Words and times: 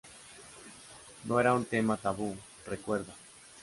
No 1.25 1.39
era 1.43 1.53
un 1.53 1.63
tema 1.63 1.95
tabú", 1.95 2.35
recuerda. 2.65 3.13